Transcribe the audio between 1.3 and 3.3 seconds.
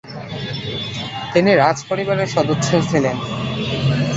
তিনি রাজপরিবারের সদস্য ছিলেন।